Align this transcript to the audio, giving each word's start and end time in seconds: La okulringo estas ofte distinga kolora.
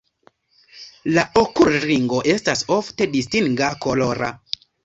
La 1.17 1.25
okulringo 1.43 2.23
estas 2.35 2.67
ofte 2.79 3.11
distinga 3.15 3.73
kolora. 3.87 4.33